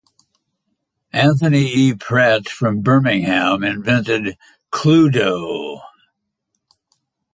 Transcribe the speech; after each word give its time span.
Anthony 1.13 1.67
E. 1.71 1.93
Pratt 1.93 2.49
from 2.49 2.81
Birmingham 2.81 3.63
invented 3.63 4.35
Cluedo. 4.71 5.81